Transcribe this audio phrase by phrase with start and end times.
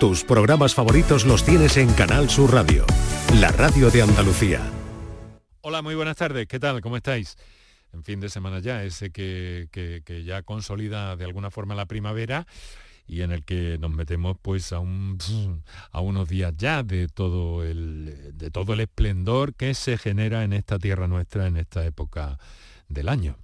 [0.00, 2.84] Tus programas favoritos los tienes en Canal Sur Radio,
[3.40, 4.60] la radio de Andalucía.
[5.60, 6.48] Hola, muy buenas tardes.
[6.48, 6.80] ¿Qué tal?
[6.80, 7.36] ¿Cómo estáis?
[7.92, 9.68] En fin de semana ya, ese que,
[10.26, 12.46] ya consolida de alguna forma la primavera
[13.06, 15.18] y en el que nos metemos pues a, un,
[15.90, 20.52] a unos días ya de todo, el, de todo el esplendor que se genera en
[20.52, 22.38] esta tierra nuestra en esta época
[22.88, 23.36] del año.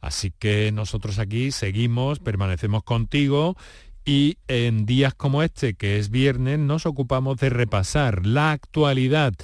[0.00, 3.56] Así que nosotros aquí seguimos, permanecemos contigo
[4.06, 9.34] y en días como este, que es viernes, nos ocupamos de repasar la actualidad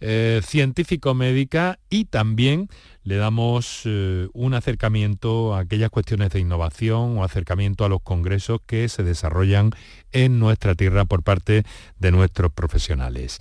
[0.00, 2.68] eh, científico-médica y también
[3.02, 8.60] le damos eh, un acercamiento a aquellas cuestiones de innovación o acercamiento a los congresos
[8.66, 9.70] que se desarrollan
[10.12, 11.64] en nuestra tierra por parte
[11.98, 13.38] de nuestros profesionales.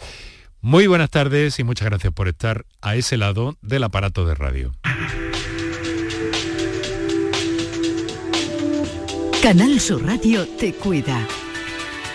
[0.62, 4.72] Muy buenas tardes y muchas gracias por estar a ese lado del aparato de radio.
[9.42, 11.26] Canal Sur Radio te cuida.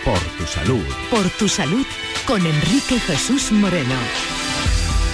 [0.03, 0.83] Por tu salud.
[1.09, 1.83] Por tu salud
[2.27, 3.95] con Enrique Jesús Moreno.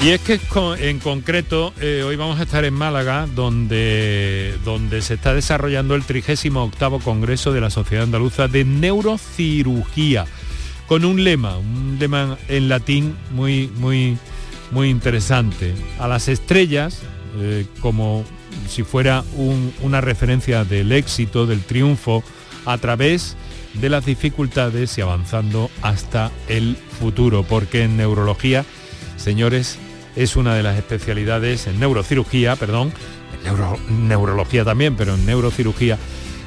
[0.03, 0.38] Y es que
[0.80, 6.03] en concreto eh, hoy vamos a estar en Málaga donde, donde se está desarrollando el
[6.03, 10.25] 38 Congreso de la Sociedad Andaluza de Neurocirugía
[10.88, 14.17] con un lema, un lema en latín muy, muy,
[14.71, 15.73] muy interesante.
[15.97, 17.03] A las estrellas,
[17.39, 18.25] eh, como
[18.67, 19.23] si fuera
[19.81, 22.23] una referencia del éxito, del triunfo,
[22.66, 23.35] a través
[23.73, 28.66] de las dificultades y avanzando hasta el futuro, porque en neurología,
[29.17, 29.77] señores,
[30.16, 32.93] es una de las especialidades en neurocirugía, perdón,
[33.45, 35.97] en neurología también, pero en neurocirugía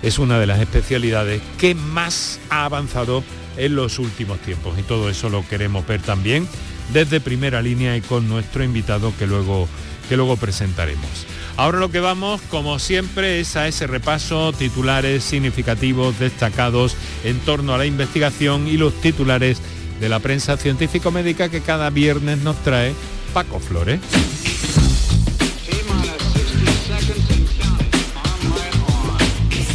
[0.02, 3.24] es una de las especialidades que más ha avanzado
[3.56, 6.46] en los últimos tiempos y todo eso lo queremos ver también
[6.92, 9.68] desde primera línea y con nuestro invitado que luego,
[10.08, 11.27] que luego presentaremos.
[11.56, 17.74] Ahora lo que vamos, como siempre, es a ese repaso, titulares significativos, destacados en torno
[17.74, 19.61] a la investigación y los titulares
[20.00, 22.92] de la prensa científico-médica que cada viernes nos trae
[23.33, 24.00] Paco Flores.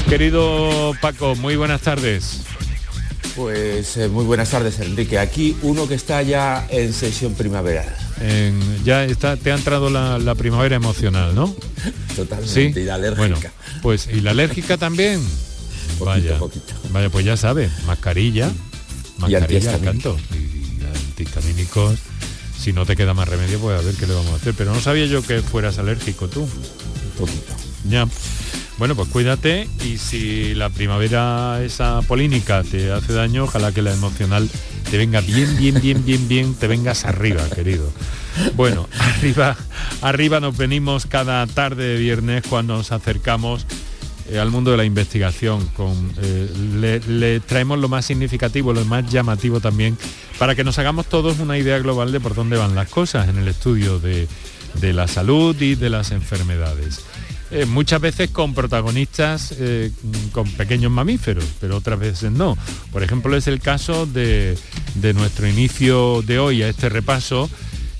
[0.10, 2.42] Querido Paco, muy buenas tardes.
[3.36, 5.18] Pues eh, muy buenas tardes, Enrique.
[5.18, 8.09] Aquí uno que está ya en sesión primaveral.
[8.84, 11.56] Ya está, te ha entrado la, primavera emocional, ¿no?
[12.16, 12.82] Totalmente.
[12.82, 13.20] Y la alérgica.
[13.20, 13.38] Bueno,
[13.82, 15.22] pues, ¿y la alérgica también?
[16.00, 16.40] vaya,
[16.92, 18.52] vaya, pues ya sabe, mascarilla,
[19.18, 20.18] mascarilla al canto.
[20.34, 22.00] Y antihistamínicos
[22.60, 24.54] si no te queda más remedio, pues a ver qué le vamos a hacer.
[24.58, 26.42] Pero no sabía yo que fueras alérgico tú.
[26.42, 27.54] Un poquito.
[27.90, 28.08] Ya.
[28.78, 33.94] Bueno, pues cuídate y si la primavera esa polínica te hace daño, ojalá que la
[33.94, 34.50] emocional
[34.90, 37.92] te venga bien, bien, bien, bien, bien, te vengas arriba, querido.
[38.56, 39.56] Bueno, arriba,
[40.02, 43.66] arriba nos venimos cada tarde de viernes cuando nos acercamos
[44.32, 45.68] eh, al mundo de la investigación.
[45.76, 49.98] Con, eh, le, traemos lo más significativo, lo más llamativo también,
[50.38, 53.38] para que nos hagamos todos una idea global de por dónde van las cosas en
[53.38, 54.28] el estudio de,
[54.82, 57.02] la salud y de las enfermedades.
[57.52, 59.56] Eh, muchas veces con protagonistas
[60.32, 62.58] con pequeños mamíferos, pero otras veces no.
[62.92, 64.58] Por ejemplo, es el caso de,
[64.96, 67.50] de nuestro inicio de hoy a este repaso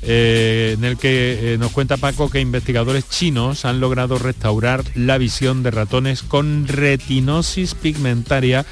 [0.02, 5.18] eh, en el que eh, nos cuenta Paco que investigadores chinos han logrado restaurar la
[5.18, 8.66] visión de ratones con retinosis pigmentaria,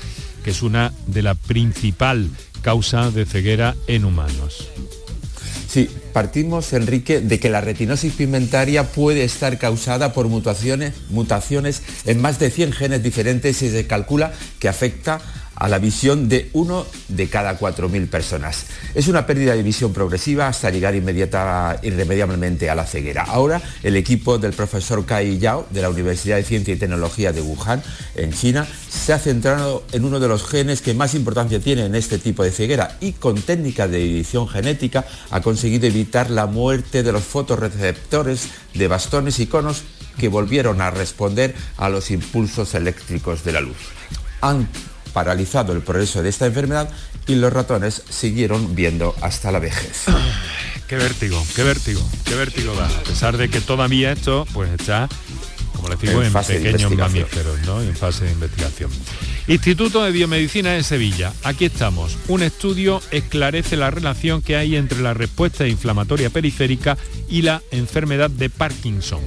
[0.44, 2.29] que es una de la principal
[2.61, 4.69] causa de ceguera en humanos.
[5.67, 12.22] Sí, partimos, Enrique, de que la retinosis pigmentaria puede estar causada por mutaciones, mutaciones en
[12.22, 15.19] más de 100 genes diferentes y se calcula que afecta
[15.59, 18.68] a la visión de uno de cada 4.000 personas.
[18.94, 23.23] Es una pérdida de visión progresiva hasta llegar inmediata, irremediablemente a la ceguera.
[23.23, 27.41] Ahora el equipo del profesor Kai Yao de la Universidad de Ciencia y Tecnología de
[27.41, 27.81] Wuhan,
[28.16, 31.95] en China, se ha centrado en uno de los genes que más importancia tiene en
[31.95, 37.03] este tipo de ceguera y con técnicas de edición genética ha conseguido evitar la muerte
[37.03, 39.84] de los fotorreceptores de bastones y conos
[40.18, 43.78] que volvieron a responder a los impulsos eléctricos de la luz
[45.13, 46.90] paralizado el progreso de esta enfermedad
[47.28, 50.06] y los ratones siguieron viendo hasta la vejez.
[50.88, 52.88] Qué vértigo, qué vértigo, qué vértigo da.
[52.88, 55.09] A pesar de que todavía esto pues está,
[55.75, 57.81] como le digo, en, pequeños mamíferos, ¿no?
[57.81, 58.89] En fase de investigación.
[59.48, 61.33] Instituto de Biomedicina de Sevilla.
[61.44, 62.18] Aquí estamos.
[62.27, 66.98] Un estudio esclarece la relación que hay entre la respuesta inflamatoria periférica
[67.30, 69.21] y la enfermedad de Parkinson.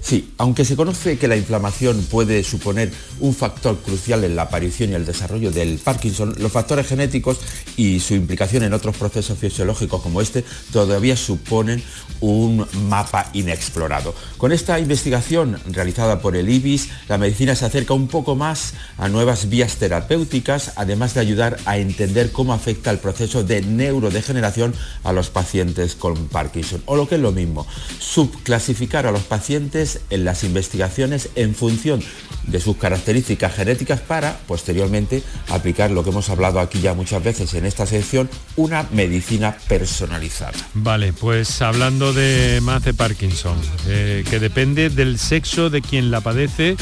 [0.00, 4.90] Sí, aunque se conoce que la inflamación puede suponer un factor crucial en la aparición
[4.90, 7.38] y el desarrollo del Parkinson, los factores genéticos
[7.76, 11.82] y su implicación en otros procesos fisiológicos como este todavía suponen
[12.20, 14.14] un mapa inexplorado.
[14.36, 19.08] Con esta investigación realizada por el IBIS, la medicina se acerca un poco más a
[19.08, 24.74] nuevas vías terapéuticas, además de ayudar a entender cómo afecta el proceso de neurodegeneración
[25.04, 26.82] a los pacientes con Parkinson.
[26.86, 27.66] O lo que es lo mismo,
[27.98, 32.02] subclasificar a los pacientes en las investigaciones en función
[32.46, 37.54] de sus características genéticas para, posteriormente, aplicar lo que hemos hablado aquí ya muchas veces
[37.54, 40.58] en esta sección, una medicina personalizada.
[40.74, 43.56] Vale, pues hablando de más de Parkinson,
[43.86, 46.76] eh, que depende del sexo de quien la padece,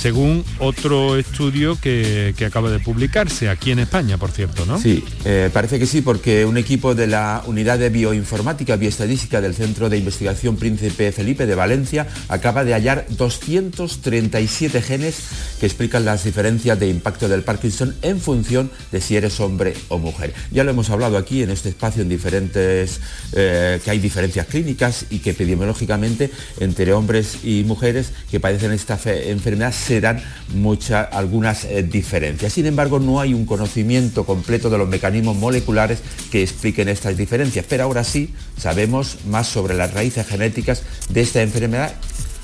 [0.00, 4.80] según otro estudio que, acaba de publicarse aquí en España, por cierto, ¿no?
[4.80, 9.54] Sí, eh, parece que sí, porque un equipo de la Unidad de Bioinformática Bioestadística del
[9.54, 15.16] Centro de Investigación Príncipe Felipe de Valencia acaba de hallar 237 genes
[15.60, 19.98] que explican las diferencias de impacto del Parkinson en función de si eres hombre o
[19.98, 20.32] mujer.
[20.50, 23.00] Ya lo hemos hablado aquí en este espacio en diferentes,
[23.34, 28.98] eh, que hay diferencias clínicas y que epidemiológicamente entre hombres y mujeres que padecen esta
[29.04, 30.22] enfermedad se dan
[30.54, 32.52] muchas, algunas eh, diferencias.
[32.52, 35.98] Sin embargo, no hay un conocimiento completo de los mecanismos moleculares
[36.30, 41.42] que expliquen estas diferencias, pero ahora sí sabemos más sobre las raíces genéticas de esta
[41.42, 41.92] enfermedad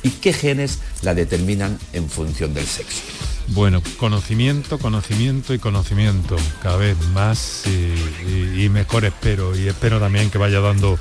[0.02, 3.02] y qué genes la determinan en función del sexo.
[3.48, 6.34] Bueno, conocimiento, conocimiento y conocimiento,
[6.64, 9.56] cada vez más y, mejor espero.
[9.56, 10.98] Y espero también que vaya dando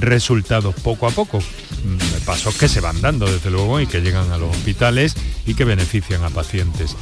[0.00, 1.40] resultados poco a poco.
[1.40, 5.14] Mm, pasos que se van dando, desde luego, y que llegan a los hospitales
[5.46, 6.96] y que benefician a pacientes.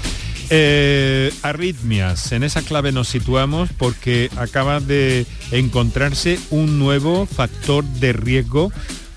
[0.50, 8.12] Eh, arritmias, en esa clave nos situamos porque acaba de encontrarse un nuevo factor de
[8.12, 8.70] riesgo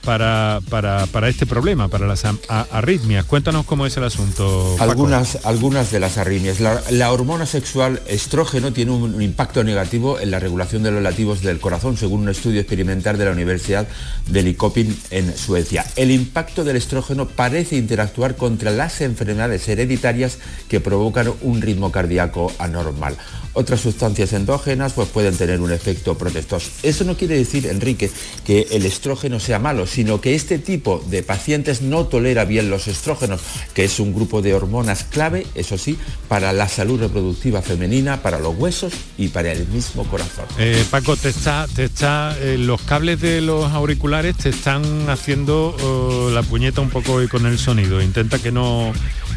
[0.06, 2.24] para, para, este problema, para las
[2.72, 3.26] arritmias.
[3.26, 4.76] Cuéntanos cómo es el asunto.
[4.80, 6.60] Algunas, algunas de las arritmias.
[6.60, 11.60] La, hormona sexual estrógeno tiene un, impacto negativo en la regulación de los latidos del
[11.60, 13.88] corazón, según un estudio experimental de la Universidad
[14.28, 15.86] de Likopin en Suecia.
[15.96, 20.38] El impacto del estrógeno parece interactuar contra las enfermedades hereditarias
[20.70, 23.18] que provocan un ritmo cardíaco anormal.
[23.58, 26.62] Otras sustancias endógenas pues, pueden tener un efecto protector.
[26.84, 28.12] Eso no quiere decir, Enrique,
[28.46, 32.90] que el estrógeno sea malo, sino que este tipo de pacientes no tolera bien los
[32.90, 33.40] estrógenos,
[33.74, 35.98] que es un grupo de hormonas clave, eso sí,
[36.28, 40.44] para la salud reproductiva femenina, para los huesos y para el mismo corazón.
[40.60, 45.74] Eh, Paco, te está, te está, eh, los cables de los auriculares te están haciendo
[45.82, 48.02] oh, la puñeta un poco con el sonido.
[48.02, 48.92] Intenta que no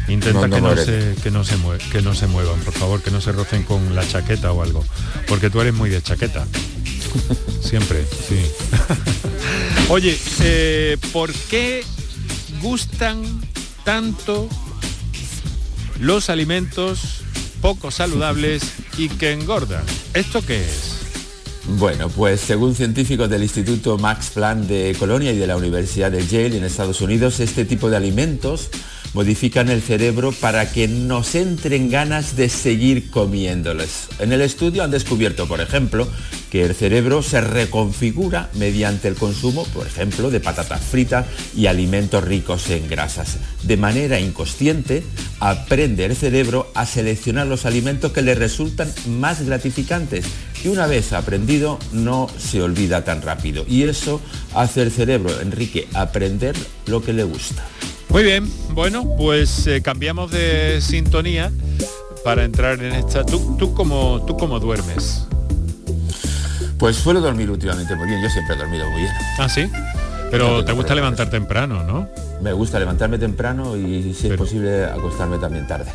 [0.09, 1.55] Intenta que, no se, que, no se
[1.91, 4.83] que no se muevan, por favor, que no se rocen con la chaqueta o algo.
[5.27, 6.47] Porque tú eres muy de chaqueta.
[7.61, 8.39] Siempre, sí.
[9.89, 11.83] Oye, eh, ¿por qué
[12.61, 13.23] gustan
[13.83, 14.47] tanto
[15.99, 17.21] los alimentos
[17.61, 18.63] poco saludables
[18.97, 19.83] y que engordan?
[20.13, 20.99] ¿Esto qué es?
[21.77, 26.25] Bueno, pues según científicos del Instituto Max Planck de Colonia y de la Universidad de
[26.25, 28.69] Yale en Estados Unidos, este tipo de alimentos
[29.13, 34.07] modifican el cerebro para que nos entren ganas de seguir comiéndoles.
[34.19, 36.07] En el estudio han descubierto, por ejemplo,
[36.51, 41.25] que el cerebro se reconfigura mediante el consumo, por ejemplo, de patatas fritas
[41.55, 43.37] y alimentos ricos en grasas.
[43.63, 45.03] De manera inconsciente,
[45.39, 50.25] aprende el cerebro a seleccionar los alimentos que le resultan más gratificantes
[50.63, 53.65] y una vez aprendido no se olvida tan rápido.
[53.67, 54.21] Y eso
[54.55, 56.55] hace el cerebro, Enrique, aprender
[56.87, 57.65] lo que le gusta.
[58.09, 61.51] Muy bien, bueno, pues eh, cambiamos de sintonía
[62.23, 63.23] para entrar en esta.
[63.23, 65.27] ¿Tú, tú, cómo, ¿Tú cómo duermes?
[66.79, 69.13] Pues suelo dormir últimamente muy bien, yo siempre he dormido muy bien.
[69.37, 69.69] ¿Ah, sí?
[70.31, 72.07] Pero te gusta levantar temprano, ¿no?
[72.41, 75.91] Me gusta levantarme temprano y si es posible acostarme también tarde.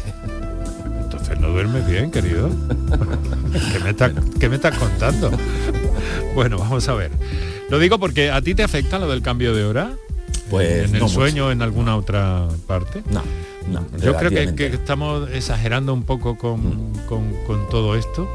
[1.03, 2.49] Entonces no duermes bien, querido.
[3.73, 3.95] ¿Qué, me
[4.39, 5.31] ¿Qué me estás contando?
[6.35, 7.11] bueno, vamos a ver.
[7.71, 9.93] Lo digo porque a ti te afecta lo del cambio de hora.
[10.55, 13.03] Pues en el sueño en alguna otra parte.
[13.11, 13.23] No,
[13.69, 13.85] no.
[13.99, 16.93] Yo creo que, estamos exagerando un poco con,
[17.71, 18.29] todo esto.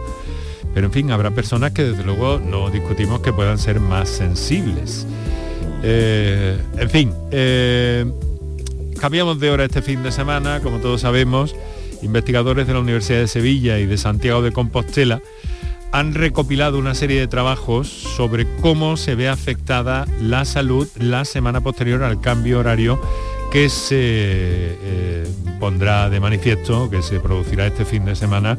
[0.73, 5.07] Pero en fin, habrá personas que desde luego no discutimos que puedan ser más sensibles.
[5.81, 8.05] Eh, en fin, eh,
[8.99, 11.55] cambiamos de hora este fin de semana, como todos sabemos,
[12.01, 15.21] investigadores de la Universidad de Sevilla y de Santiago de Compostela
[15.91, 21.61] han recopilado una serie de trabajos sobre cómo se ve afectada la salud la semana
[21.61, 23.01] posterior al cambio horario
[23.51, 25.27] que se eh,
[25.59, 28.57] pondrá de manifiesto, que se producirá este fin de semana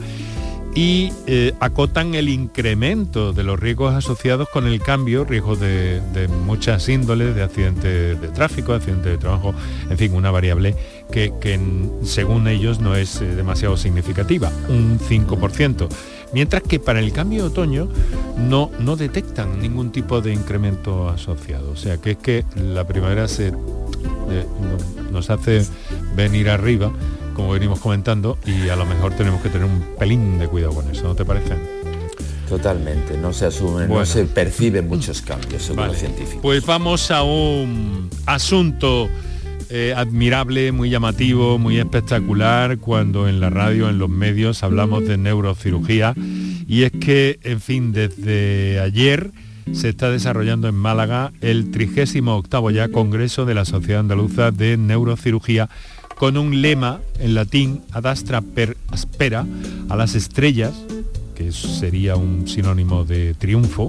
[0.74, 6.00] y eh, acotan el incremento de los riesgos asociados con el cambio, riesgos de,
[6.44, 9.52] muchas índoles, de accidentes de tráfico, accidentes de trabajo,
[9.88, 10.76] en fin, una variable
[11.10, 11.32] que,
[12.04, 15.88] según ellos no es eh, demasiado significativa, un 5%.
[16.32, 17.88] Mientras que para el cambio de otoño
[18.38, 21.70] no, no detectan ningún tipo de incremento asociado.
[21.72, 24.46] O sea que es que la primavera se, eh,
[25.10, 25.64] nos hace
[26.14, 26.92] venir arriba
[27.40, 30.90] como venimos comentando, y a lo mejor tenemos que tener un pelín de cuidado con
[30.90, 31.54] eso, ¿no te parece?
[32.48, 36.42] Totalmente, no se asumen, no se perciben muchos cambios según los científicos.
[36.42, 39.08] Pues vamos a un asunto
[39.96, 46.14] admirable, muy llamativo, muy espectacular cuando en la radio, en los medios hablamos de neurocirugía.
[46.66, 49.30] Y es que, en fin, desde ayer
[49.72, 55.68] se está desarrollando en Málaga el 38 ya Congreso de la Sociedad Andaluza de Neurocirugía
[56.20, 59.46] con un lema en latín ad astra per aspera,
[59.88, 60.74] a las estrellas,
[61.34, 63.88] que sería un sinónimo de triunfo,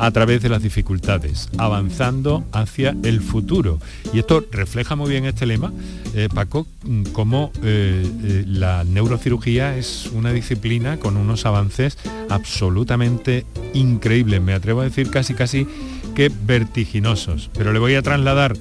[0.00, 3.78] a través de las dificultades, avanzando hacia el futuro.
[4.14, 5.72] Y esto refleja muy bien este lema,
[6.14, 11.98] eh, Paco, mm, como eh, eh, la neurocirugía es una disciplina con unos avances
[12.30, 15.66] absolutamente increíbles, me atrevo a decir casi casi
[16.14, 17.50] que vertiginosos.
[17.52, 18.56] Pero le voy a trasladar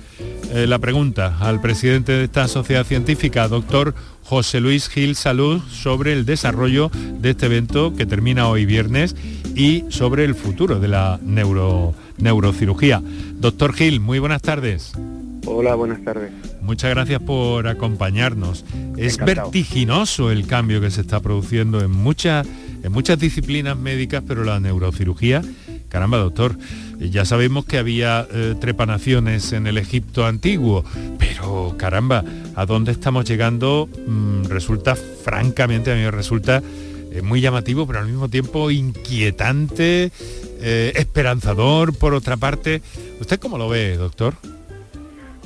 [0.53, 3.93] la pregunta al presidente de esta sociedad científica, doctor
[4.29, 9.15] José Luis Gil Salud, sobre el desarrollo de este evento que termina hoy viernes
[9.55, 13.01] y sobre el futuro de la neuro, neurocirugía.
[13.39, 14.93] Doctor Gil, muy buenas tardes.
[15.47, 16.31] Hola, buenas tardes.
[16.61, 18.65] Muchas gracias por acompañarnos.
[18.97, 22.45] Es vertiginoso el cambio que se está produciendo en muchas,
[22.83, 25.41] en muchas disciplinas médicas, pero la neurocirugía,
[25.89, 26.55] caramba, doctor,
[26.99, 30.83] ya sabemos que había eh, trepanaciones en el Egipto antiguo,
[31.17, 32.25] pero caramba,
[32.55, 33.87] ¿a dónde estamos llegando?
[34.05, 36.61] Mm, resulta, francamente, a mí me resulta
[37.11, 40.11] eh, muy llamativo, pero al mismo tiempo inquietante,
[40.61, 42.81] eh, esperanzador, por otra parte.
[43.21, 44.33] ¿Usted cómo lo ve, doctor?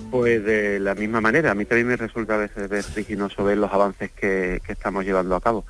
[0.10, 3.72] Pues de la misma manera, a mí también me resulta a veces vertiginoso ver los
[3.72, 5.66] avances que, estamos llevando a cabo.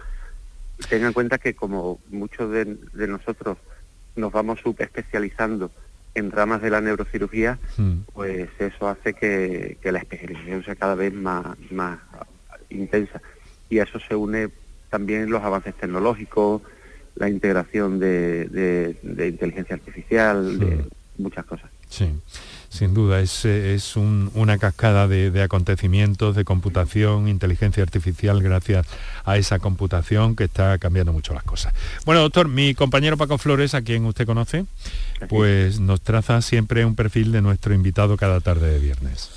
[0.90, 3.58] Tenga en cuenta que como muchos de nosotros
[4.16, 5.72] nos vamos especializando
[6.16, 7.94] en ramas de la neurocirugía, hmm.
[8.14, 12.00] pues eso hace que, la especialización sea cada vez más, más
[12.70, 13.22] intensa.
[13.70, 14.50] Y a eso se une
[14.90, 16.62] también los avances tecnológicos,
[17.16, 20.88] la integración de, inteligencia artificial, de hmm.
[21.18, 21.70] muchas cosas.
[21.90, 22.12] Sí.
[22.74, 28.88] Sin duda, es, es una cascada de, acontecimientos, de computación, inteligencia artificial, gracias
[29.26, 31.72] a esa computación que está cambiando mucho las cosas.
[32.04, 34.66] Bueno, doctor, mi compañero Paco Flores, a quien usted conoce,
[35.30, 39.30] pues nos traza siempre un perfil de nuestro invitado cada tarde de viernes.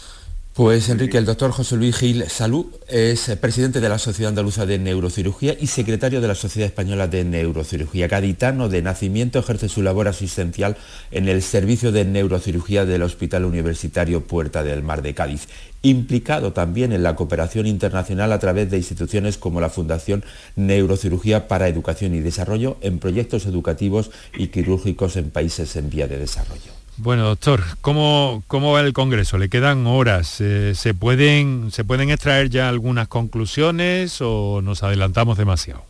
[0.57, 4.79] Pues Enrique, el doctor José Luis Gil Salud es presidente de la Sociedad Andaluza de
[4.79, 8.09] Neurocirugía y secretario de la Sociedad Española de Neurocirugía.
[8.09, 10.79] Gaditano de nacimiento ejerce su labor asistencial
[11.11, 15.47] en el Servicio de Neurocirugía del Hospital Universitario Puerta del Mar de Cádiz,
[15.83, 21.69] implicado también en la cooperación internacional a través de instituciones como la Fundación Neurocirugía para
[21.69, 26.76] Educación y Desarrollo en proyectos educativos y quirúrgicos en países en vía de desarrollo.
[26.99, 29.37] Bueno, doctor, ¿cómo, ¿cómo, va el Congreso?
[29.37, 30.41] ¿Le quedan horas?
[30.41, 35.85] Eh, ¿se, pueden, ¿Se pueden extraer ya algunas conclusiones o nos adelantamos demasiado?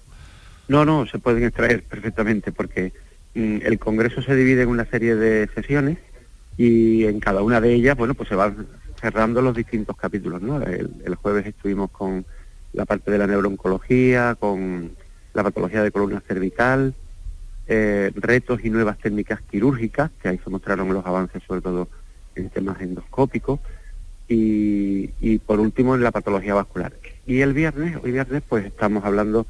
[0.67, 2.93] No, no, se pueden extraer perfectamente porque
[3.35, 5.99] mm, el Congreso se divide en una serie de sesiones
[6.59, 8.67] y en cada una de ellas, bueno, pues se van
[9.01, 10.43] cerrando los distintos capítulos,
[11.05, 12.25] el jueves estuvimos con
[12.73, 14.91] la parte de la neurooncología, con
[15.35, 16.95] la patología de columna cervical,
[17.69, 21.89] eh, retos y nuevas técnicas quirúrgicas, que ahí se mostraron los avances sobre todo
[22.35, 23.61] en temas endoscópicos,
[24.29, 26.93] y, por último en la patología vascular.
[27.27, 29.47] Y el viernes, hoy viernes, pues estamos hablando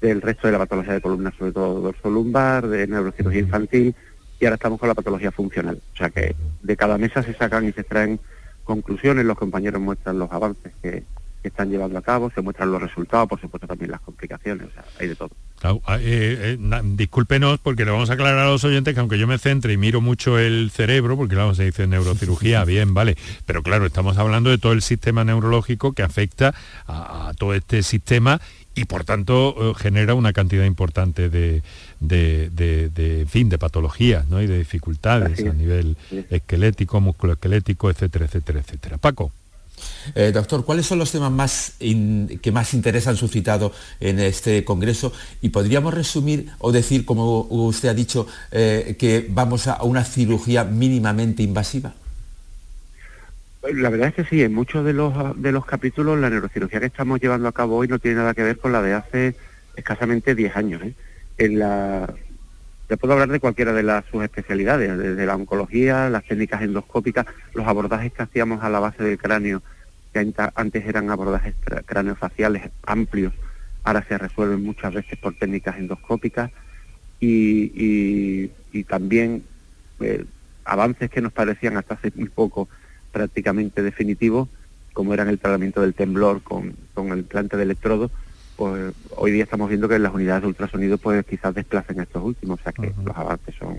[0.00, 3.94] del resto de la patología de columna, sobre todo dorso lumbar, de neurocirugía infantil,
[4.38, 5.80] y ahora estamos con la patología funcional.
[5.94, 8.20] O sea que de cada mesa se sacan y se extraen
[8.64, 11.04] conclusiones, los compañeros muestran los avances que,
[11.42, 14.84] están llevando a cabo, se muestran los resultados, por supuesto también las complicaciones, o sea,
[14.98, 15.30] hay de todo.
[15.62, 19.26] Ah, eh, eh, discúlpenos porque le vamos a aclarar a los oyentes que aunque yo
[19.26, 23.16] me centre y miro mucho el cerebro, porque claro, se dice neurocirugía, bien, vale,
[23.46, 26.54] pero claro, estamos hablando de todo el sistema neurológico que afecta
[26.86, 28.40] a, todo este sistema
[28.74, 31.62] y por tanto eh, genera una cantidad importante de,
[32.00, 34.42] de, fin, de patologías ¿no?
[34.42, 35.96] y de dificultades a nivel
[36.30, 38.98] esquelético, musculoesquelético, etcétera, etcétera, etcétera.
[38.98, 39.32] Paco.
[40.14, 45.12] Eh, doctor, ¿cuáles son los temas que más interés han suscitado en este Congreso?
[45.40, 50.64] Y podríamos resumir o decir, como usted ha dicho, eh, que vamos a una cirugía
[50.64, 51.94] mínimamente invasiva.
[53.72, 56.86] La verdad es que sí, en muchos de los, de los capítulos la neurocirugía que
[56.86, 59.34] estamos llevando a cabo hoy no tiene nada que ver con la de hace
[59.74, 60.82] escasamente 10 años.
[60.82, 60.94] ¿eh?
[61.38, 62.14] En la,
[62.86, 67.26] te puedo hablar de cualquiera de las sus especialidades, desde la oncología, las técnicas endoscópicas,
[67.54, 69.62] los abordajes que hacíamos a la base del cráneo,
[70.24, 71.54] que antes eran abordajes
[71.84, 73.32] craneofaciales amplios,
[73.84, 76.50] ahora se resuelven muchas veces por técnicas endoscópicas
[77.20, 78.48] y,
[78.88, 79.42] también
[80.00, 80.24] eh,
[80.64, 82.68] avances que nos parecían hasta hace muy poco
[83.10, 84.48] prácticamente definitivos,
[84.92, 88.10] como eran el tratamiento del temblor con, el implante de electrodo,
[88.56, 92.60] pues hoy día estamos viendo que las unidades de ultrasonido pues quizás desplacen estos últimos,
[92.60, 93.78] o sea que los avances son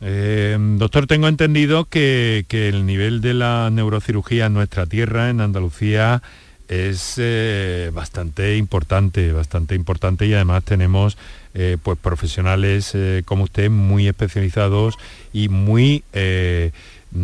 [0.00, 6.22] eh, doctor, tengo entendido que, el nivel de la neurocirugía en nuestra tierra, en Andalucía,
[6.68, 11.16] es eh, bastante importante, bastante importante y además tenemos
[11.54, 12.92] eh, pues profesionales
[13.24, 14.98] como usted muy especializados
[15.32, 16.02] y muy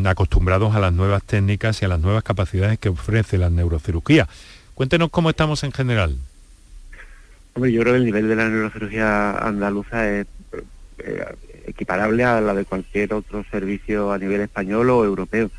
[0.05, 4.29] acostumbrados a las nuevas técnicas y a las nuevas capacidades que ofrece la neurocirugía.
[4.75, 6.17] Cuéntenos cómo estamos en general.
[7.55, 10.27] Hombre, yo creo que el nivel de la neurocirugía andaluza es
[11.67, 15.51] equiparable a la de cualquier otro servicio a nivel español o europeo.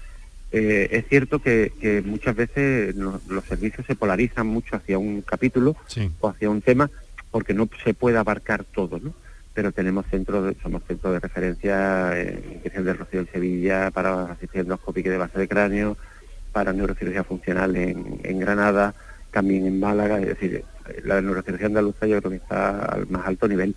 [0.51, 5.75] Eh, es cierto que, muchas veces los, servicios se polarizan mucho hacia un capítulo
[6.19, 6.89] o hacia un tema
[7.31, 9.13] porque no se puede abarcar todo, ¿no?
[9.55, 14.25] Pero tenemos centros, de, somos centro de referencia en Virgen del Rocío en Sevilla para
[14.25, 15.97] asistencia endoscópica de base de cráneo,
[16.51, 18.93] para neurocirugía funcional en, en Granada,
[19.31, 20.63] también en Málaga, es decir,
[21.03, 23.75] la neurocirugía andaluza yo creo que está al más alto nivel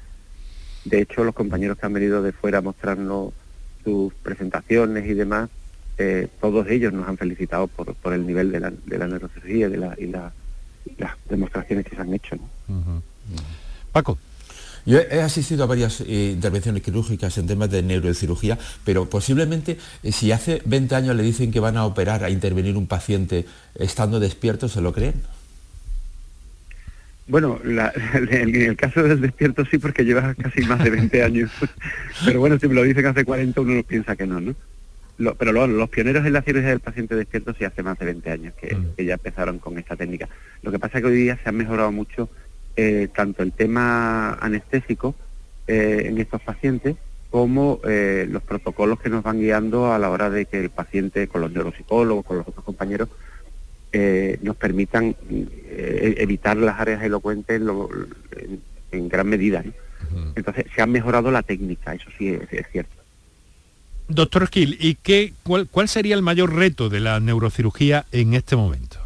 [0.86, 3.32] de hecho, los compañeros que han venido de fuera mostrando
[3.82, 5.50] sus presentaciones y demás,
[5.98, 9.76] eh, todos ellos nos han felicitado por, el nivel de la, de la neurocirugía de
[9.78, 10.32] la, y, las
[11.28, 12.36] demostraciones que se han hecho.
[13.92, 14.18] Paco.
[14.84, 20.12] Yo he asistido a varias eh, intervenciones quirúrgicas en temas de neurocirugía, pero posiblemente eh,
[20.12, 24.20] si hace 20 años le dicen que van a operar, a intervenir un paciente estando
[24.20, 25.14] despierto, ¿se lo creen?
[27.28, 31.50] Bueno, en el caso del despierto sí, porque llevas casi más de 20 años.
[32.24, 34.54] Pero bueno, si me lo dicen hace 40, uno piensa que no, ¿no?
[35.38, 38.54] pero los pioneros en la cirugía del paciente despierto sí hace más de 20 años
[38.54, 38.96] mm.
[38.96, 40.28] que, ya empezaron con esta técnica.
[40.62, 42.28] Lo que pasa es que hoy día se ha mejorado mucho
[42.76, 45.14] eh, tanto el tema anestésico
[45.66, 46.96] eh, en estos pacientes
[47.30, 51.28] como eh, los protocolos que nos van guiando a la hora de que el paciente,
[51.28, 53.08] con los neuropsicólogos, con los otros compañeros,
[53.98, 57.62] eh, nos permitan eh, evitar las áreas elocuentes
[58.92, 59.64] en, gran medida.
[60.34, 62.94] Entonces, se ha mejorado la técnica, eso sí es, cierto.
[64.08, 68.98] Doctor Gil, ¿y qué, cuál, sería el mayor reto de la neurocirugía en este momento?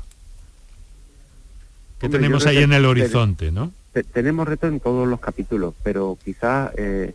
[2.00, 3.72] ¿Qué tenemos ahí en el horizonte, no?
[4.12, 7.14] Tenemos retos en todos los capítulos, pero quizás eh,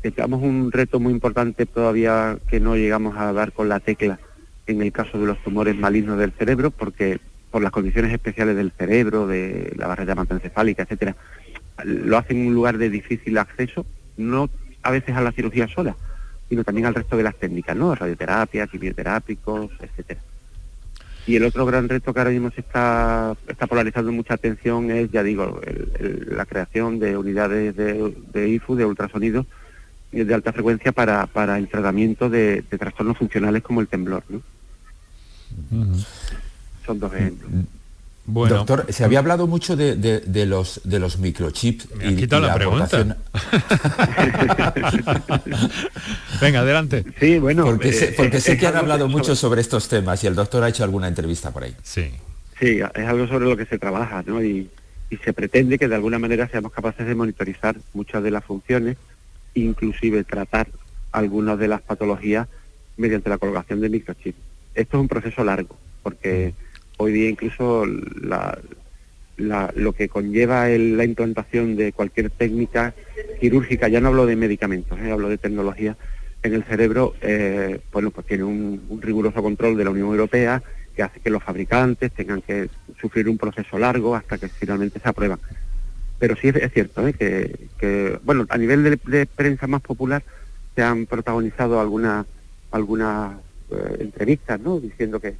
[0.00, 4.20] tengamos un reto muy importante todavía que no llegamos a dar con la tecla
[4.66, 8.72] en el caso de los tumores malignos del cerebro, porque por las condiciones especiales del
[8.72, 11.14] cerebro, de la barrera hematoencefálica, etcétera,
[11.84, 14.50] lo hacen en un lugar de difícil acceso, no
[14.82, 15.96] a veces a la cirugía sola,
[16.48, 17.94] sino también al resto de las técnicas, ¿no?
[17.94, 20.20] Radioterapia, quimioterápicos, etcétera.
[21.26, 25.10] Y el otro gran reto que ahora mismo se está, está polarizando mucha atención es,
[25.10, 25.60] ya digo,
[26.26, 29.46] la creación de unidades de, de IFU, de ultrasonido,
[30.12, 34.22] de alta frecuencia para, para el tratamiento de, de trastornos funcionales como el temblor.
[34.28, 34.42] ¿no?
[36.86, 37.50] Son dos ejemplos.
[38.26, 41.94] Bueno, Doctor, se había hablado mucho de, los de los microchips.
[41.96, 43.04] Me y, quitado la, pregunta.
[46.40, 47.04] Venga, adelante.
[47.20, 47.64] Sí, bueno.
[47.64, 50.70] Porque, sé, porque sé que han hablado mucho sobre estos temas y el doctor ha
[50.70, 51.76] hecho alguna entrevista por ahí.
[51.82, 52.12] Sí.
[52.58, 54.42] Sí, es algo sobre lo que se trabaja, ¿no?
[54.42, 54.70] Y,
[55.10, 58.96] y se pretende que de alguna manera seamos capaces de monitorizar muchas de las funciones,
[59.54, 60.68] inclusive tratar
[61.12, 62.48] algunas de las patologías
[62.96, 66.54] mediante la colocación de microchips esto es un proceso largo, porque
[66.96, 67.84] hoy día incluso
[69.36, 72.94] lo que conlleva la implantación de cualquier técnica
[73.40, 75.10] quirúrgica, ya no hablo de medicamentos, ¿eh?
[75.10, 75.96] hablo de tecnología,
[76.42, 80.62] en el cerebro, eh, bueno, pues tiene un, riguroso control de la Unión Europea
[80.94, 82.68] que hace que los fabricantes tengan que
[83.00, 85.40] sufrir un proceso largo hasta que finalmente se aprueban.
[86.18, 87.14] Pero sí es, cierto ¿eh?
[87.14, 90.22] que, bueno, a nivel de, de, prensa más popular
[90.76, 92.26] se han protagonizado algunas
[92.70, 93.36] algunas
[93.74, 94.80] eh, entrevistas, ¿no?
[94.80, 95.34] Diciendo que,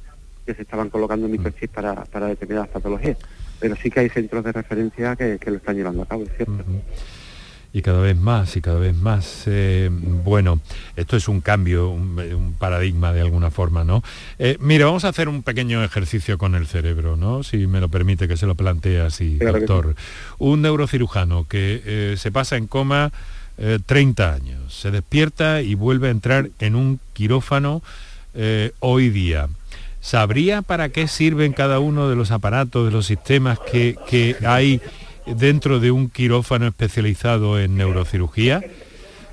[0.45, 3.17] se estaban colocando microchips para, para determinadas patologías.
[3.59, 6.63] Pero sí que hay centros de referencia que, lo están llevando a cabo, es cierto.
[7.73, 9.45] y cada vez más y cada vez más.
[9.47, 10.59] Eh, bueno,
[10.95, 14.03] esto es un cambio, un, paradigma de alguna forma, ¿no?
[14.37, 17.41] Eh, mire, vamos a hacer un pequeño ejercicio con el cerebro, ¿no?
[17.41, 19.95] Si me lo permite que se lo plantee así, doctor.
[20.37, 23.11] Un neurocirujano que se pasa en coma
[23.57, 27.81] 30 años, se despierta y vuelve a entrar en un quirófano
[28.35, 29.47] eh, hoy día.
[30.01, 34.81] ¿Sabría para qué sirven cada uno de los aparatos, de los sistemas que, hay
[35.25, 38.63] dentro de un quirófano especializado en neurocirugía?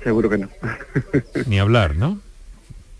[0.03, 0.49] Seguro que no.
[1.47, 2.19] Ni hablar, ¿no?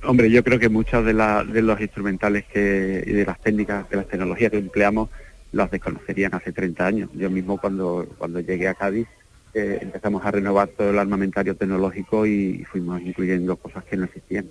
[0.04, 4.08] Hombre, yo creo que muchos de, los instrumentales que, y de las técnicas, de las
[4.08, 5.10] tecnologías que empleamos,
[5.52, 7.10] las desconocerían hace 30 años.
[7.14, 9.08] Yo mismo cuando, cuando llegué a Cádiz
[9.54, 14.48] eh, empezamos a renovar todo el armamentario tecnológico y fuimos incluyendo cosas que no existían.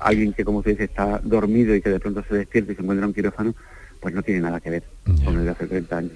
[0.00, 2.82] Alguien que, como se dice, está dormido y que de pronto se despierta y se
[2.82, 3.54] encuentra en un quirófano,
[4.00, 4.82] pues no tiene nada que ver
[5.24, 6.12] con el de hace 30 años.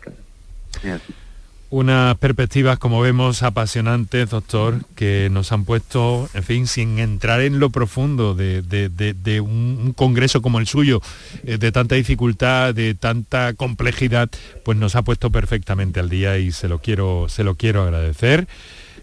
[1.68, 7.59] Unas perspectivas, como vemos, apasionantes, doctor, que nos han puesto, en fin, sin entrar en
[7.59, 11.01] lo profundo de, un, congreso como el suyo,
[11.42, 14.31] eh, de tanta dificultad, de tanta complejidad,
[14.64, 18.46] pues nos ha puesto perfectamente al día y se lo quiero, se lo quiero agradecer.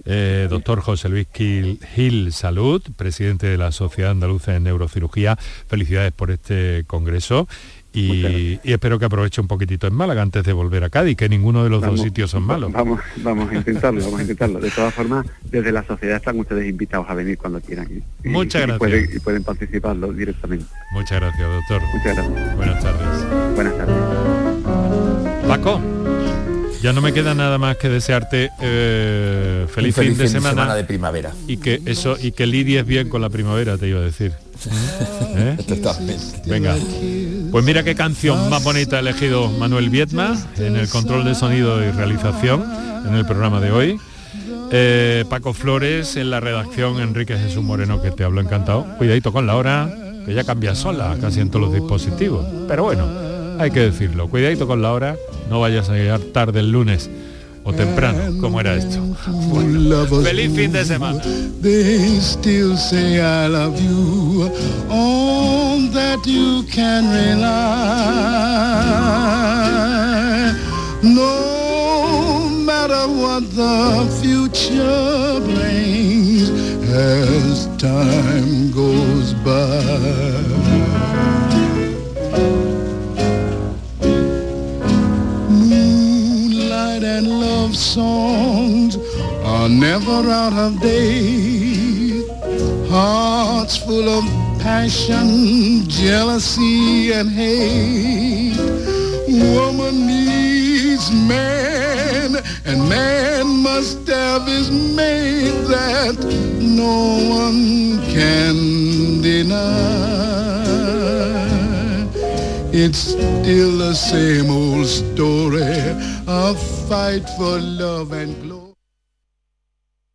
[0.05, 5.37] Eh, doctor José Luis Gil Salud, presidente de la Sociedad Andaluza de Neurocirugía.
[5.67, 7.47] Felicidades por este congreso
[7.93, 11.63] y, espero que aproveche un poquitito en Málaga antes de volver a Cádiz, que ninguno
[11.63, 12.71] de los dos sitios son malos.
[12.71, 14.59] Vamos, vamos a intentarlo, vamos a intentarlo.
[14.59, 17.87] De todas formas, desde la sociedad están ustedes invitados a venir cuando quieran.
[18.23, 19.15] Muchas gracias.
[19.15, 20.65] Y pueden, participarlo directamente.
[20.91, 21.81] Muchas gracias, doctor.
[21.93, 22.55] Muchas gracias.
[22.55, 23.55] Buenas tardes.
[23.55, 25.47] Buenas tardes.
[25.47, 26.02] Paco.
[26.83, 31.31] Ya no me queda nada más que desearte eh, feliz, fin, de, semana, de primavera.
[31.47, 34.33] Y que eso, y que lidies bien con la primavera, te iba a decir.
[35.37, 35.55] ¿Eh?
[36.45, 36.75] Venga.
[37.51, 41.81] Pues mira qué canción más bonita ha elegido Manuel Vietma en el control de sonido
[41.81, 42.65] y realización
[43.07, 43.97] en el programa de hoy.
[44.73, 48.85] Eh, Paco Flores en la redacción, Enrique Jesús Moreno que te hablo encantado.
[48.97, 49.89] Cuidadito con la hora,
[50.25, 52.45] que ya cambia sola casi en todos los dispositivos.
[52.67, 53.07] Pero bueno,
[53.59, 54.27] hay que decirlo.
[54.27, 55.15] Cuidadito con la hora
[55.49, 57.09] no vayas a llegar tarde el lunes
[57.63, 58.99] o temprano, como era esto.
[59.49, 61.21] Bueno, feliz fin de semana.
[61.61, 64.51] They still say I love you,
[64.89, 67.53] on that you can rely.
[71.01, 76.49] No matter what the future brings
[76.89, 80.32] as time goes by.
[87.83, 88.95] Songs
[89.43, 92.25] are never out of date.
[92.89, 94.23] Hearts full of
[94.59, 98.57] passion, jealousy and hate.
[99.27, 106.15] Woman needs man and man must have his mate that
[106.61, 106.95] no
[107.29, 110.12] one can deny.
[112.75, 115.61] It's still the same old story,
[116.25, 116.55] a
[116.89, 118.73] fight for love and glory.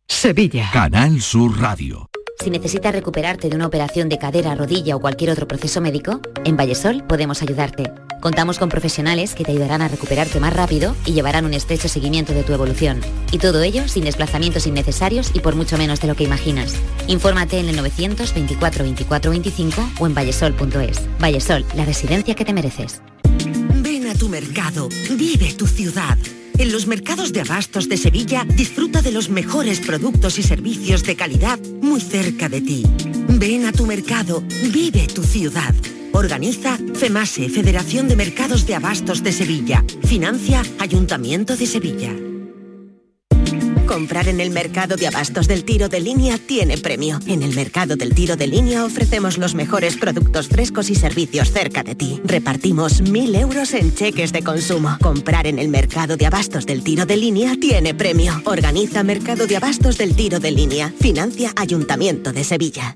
[0.09, 0.69] Sevilla.
[0.73, 2.09] Canal Sur Radio.
[2.37, 6.57] Si necesitas recuperarte de una operación de cadera, rodilla o cualquier otro proceso médico, en
[6.57, 7.93] Vallesol podemos ayudarte.
[8.19, 12.33] Contamos con profesionales que te ayudarán a recuperarte más rápido y llevarán un estrecho seguimiento
[12.33, 12.99] de tu evolución.
[13.31, 16.75] Y todo ello sin desplazamientos innecesarios y por mucho menos de lo que imaginas.
[17.07, 21.01] Infórmate en el 924 24 25 o en vallesol.es.
[21.19, 23.01] Vallesol, la residencia que te mereces.
[23.81, 26.17] Ven a tu mercado, vive tu ciudad.
[26.57, 31.15] En los mercados de abastos de Sevilla disfruta de los mejores productos y servicios de
[31.15, 32.83] calidad muy cerca de ti.
[33.29, 35.73] Ven a tu mercado, vive tu ciudad.
[36.13, 39.83] Organiza FEMASE, Federación de Mercados de Abastos de Sevilla.
[40.03, 42.13] Financia Ayuntamiento de Sevilla.
[43.85, 47.19] Comprar en el mercado de abastos del tiro de línea tiene premio.
[47.25, 51.81] En el mercado del tiro de línea ofrecemos los mejores productos frescos y servicios cerca
[51.81, 52.21] de ti.
[52.23, 54.95] Repartimos mil euros en cheques de consumo.
[55.01, 58.39] Comprar en el mercado de abastos del tiro de línea tiene premio.
[58.45, 60.93] Organiza Mercado de Abastos del Tiro de Línea.
[60.99, 62.95] Financia Ayuntamiento de Sevilla.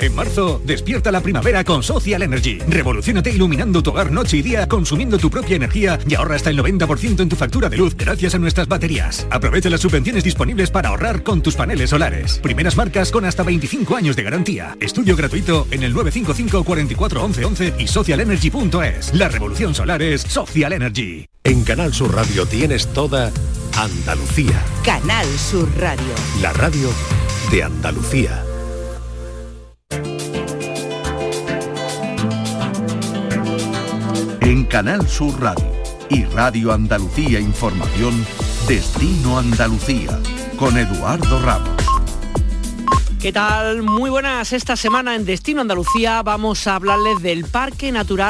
[0.00, 2.58] En marzo, despierta la primavera con Social Energy.
[2.68, 6.58] Revolucionate iluminando tu hogar noche y día, consumiendo tu propia energía y ahorra hasta el
[6.58, 9.26] 90% en tu factura de luz gracias a nuestras baterías.
[9.28, 12.38] Aprovecha las subvenciones disponibles para ahorrar con tus paneles solares.
[12.38, 14.76] Primeras marcas con hasta 25 años de garantía.
[14.78, 19.14] Estudio gratuito en el 955 44 11 11 y socialenergy.es.
[19.14, 21.26] La revolución solar es Social Energy.
[21.42, 23.32] En Canal Sur Radio tienes toda
[23.76, 24.62] Andalucía.
[24.84, 26.14] Canal Sur Radio.
[26.40, 26.88] La radio
[27.50, 28.44] de Andalucía.
[34.48, 35.70] En Canal Sur Radio
[36.08, 38.14] y Radio Andalucía Información,
[38.66, 40.18] Destino Andalucía,
[40.58, 41.78] con Eduardo Ramos.
[43.20, 43.82] ¿Qué tal?
[43.82, 44.54] Muy buenas.
[44.54, 48.26] Esta semana en Destino Andalucía vamos a hablarles del Parque Natural